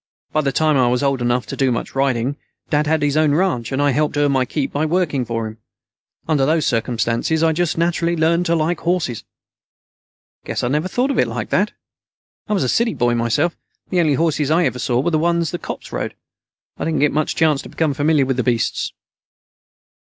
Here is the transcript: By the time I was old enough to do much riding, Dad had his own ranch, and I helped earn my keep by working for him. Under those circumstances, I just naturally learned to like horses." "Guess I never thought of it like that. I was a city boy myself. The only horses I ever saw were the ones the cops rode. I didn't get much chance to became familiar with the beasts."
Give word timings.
By 0.31 0.41
the 0.41 0.51
time 0.51 0.77
I 0.77 0.87
was 0.87 1.03
old 1.03 1.21
enough 1.21 1.45
to 1.45 1.55
do 1.55 1.71
much 1.71 1.93
riding, 1.93 2.35
Dad 2.71 2.87
had 2.87 3.03
his 3.03 3.15
own 3.15 3.35
ranch, 3.35 3.71
and 3.71 3.79
I 3.79 3.91
helped 3.91 4.17
earn 4.17 4.31
my 4.31 4.45
keep 4.45 4.71
by 4.73 4.83
working 4.83 5.25
for 5.25 5.45
him. 5.45 5.59
Under 6.27 6.43
those 6.43 6.65
circumstances, 6.65 7.43
I 7.43 7.53
just 7.53 7.77
naturally 7.77 8.15
learned 8.15 8.47
to 8.47 8.55
like 8.55 8.79
horses." 8.79 9.23
"Guess 10.43 10.63
I 10.63 10.69
never 10.69 10.87
thought 10.87 11.11
of 11.11 11.19
it 11.19 11.27
like 11.27 11.51
that. 11.51 11.73
I 12.47 12.53
was 12.53 12.63
a 12.63 12.67
city 12.67 12.95
boy 12.95 13.13
myself. 13.13 13.55
The 13.91 13.99
only 13.99 14.15
horses 14.15 14.49
I 14.49 14.65
ever 14.65 14.79
saw 14.79 14.99
were 14.99 15.11
the 15.11 15.19
ones 15.19 15.51
the 15.51 15.59
cops 15.59 15.91
rode. 15.91 16.15
I 16.79 16.85
didn't 16.85 17.01
get 17.01 17.11
much 17.13 17.35
chance 17.35 17.61
to 17.61 17.69
became 17.69 17.93
familiar 17.93 18.25
with 18.25 18.37
the 18.37 18.43
beasts." 18.43 18.93